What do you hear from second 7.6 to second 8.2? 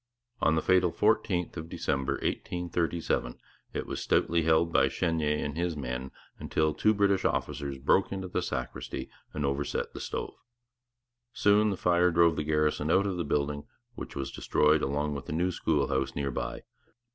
broke